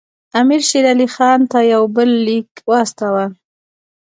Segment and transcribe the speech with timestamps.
[0.39, 3.25] امیر شېر علي خان ته یو بل لیک واستاوه.